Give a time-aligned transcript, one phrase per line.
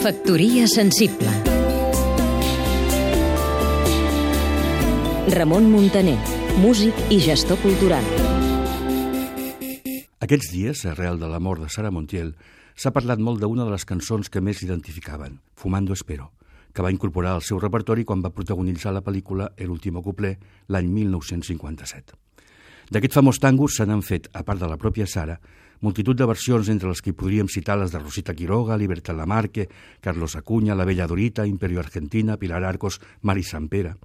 [0.00, 1.28] Factoria sensible
[5.30, 6.16] Ramon Muntaner,
[6.58, 8.02] músic i gestor cultural.
[10.18, 12.32] Aquests dies, arrel de la mort de Sara Montiel,
[12.74, 16.32] s'ha parlat molt d'una de les cançons que més l'identificaven, Fumando Espero,
[16.72, 20.38] que va incorporar al seu repertori quan va protagonitzar la pel·lícula El último cuplé
[20.68, 22.16] l'any 1957.
[22.90, 25.36] D'aquest famós tango se n'han fet, a part de la pròpia Sara,
[25.80, 29.68] multitud de versions entre les que podríem citar les de Rosita Quiroga, Libertad Lamarque,
[30.00, 33.96] Carlos Acuña, La Bella Dorita, Imperio Argentina, Pilar Arcos, Mari Sampera...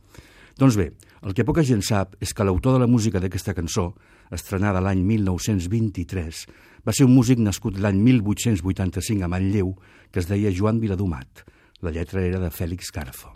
[0.56, 0.86] Doncs bé,
[1.28, 3.90] el que poca gent sap és que l'autor de la música d'aquesta cançó,
[4.32, 6.46] estrenada l'any 1923,
[6.88, 9.74] va ser un músic nascut l'any 1885 a Manlleu,
[10.14, 11.44] que es deia Joan Viladomat.
[11.84, 13.34] La lletra era de Fèlix Garzo.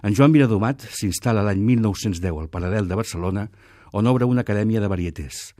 [0.00, 3.44] En Joan Viladomat s'instal·la l'any 1910 al Paral·lel de Barcelona
[3.92, 5.54] on obre una acadèmia de varietés.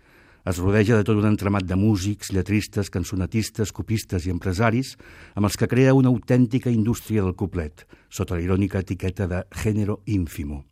[0.48, 4.95] Es rodeja de tot un entramat de músics, lletristes, cançonetistes, copistes i empresaris
[5.34, 10.01] amb els que crea una autèntica indústria del cuplet, sota la irònica etiqueta de gènero
[10.07, 10.65] ínfimo.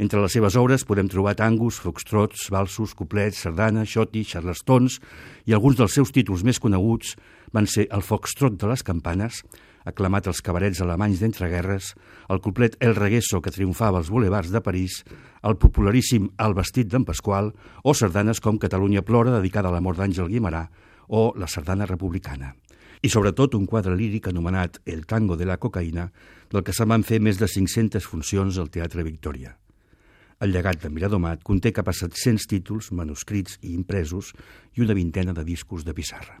[0.00, 4.96] Entre les seves obres podem trobar tangos, foxtrots, valsos, cuplets, sardana, xoti, charlestons
[5.44, 7.16] i alguns dels seus títols més coneguts
[7.52, 9.42] van ser el foxtrot de les campanes,
[9.84, 11.94] aclamat als cabarets alemanys d'entreguerres,
[12.28, 15.04] el cuplet El Regueso que triomfava als bulevards de París,
[15.42, 19.98] el popularíssim El vestit d'en Pasqual o sardanes com Catalunya plora dedicada a la mort
[20.00, 20.66] d'Àngel Guimarà
[21.08, 22.54] o la sardana republicana.
[23.02, 26.10] I sobretot un quadre líric anomenat El tango de la cocaïna,
[26.50, 29.56] del que se'n van fer més de 500 funcions al Teatre Victòria.
[30.40, 34.32] El llegat de Miradomat conté cap a 700 títols, manuscrits i impresos
[34.76, 36.40] i una vintena de discos de pissarra.